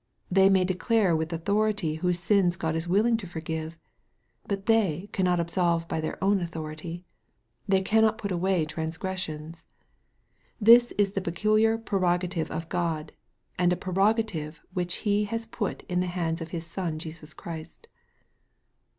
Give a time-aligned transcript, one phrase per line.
[0.31, 3.77] They may declare with authority whose sins God is willing to forgive.
[4.47, 7.05] But they cannot absolve by their own authority.
[7.67, 9.63] They cannot put away transgressions.
[10.59, 13.11] This is the peculiar prerogative of God,
[13.59, 17.87] and a prerogative which He has put in the hands of His Son Jesus Christ.